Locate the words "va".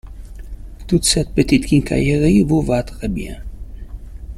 2.63-2.81